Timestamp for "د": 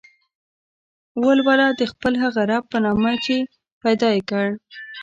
1.79-1.81